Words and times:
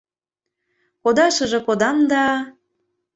Кодашыже 1.03 1.59
кодам 1.67 1.97
да. 2.11 2.25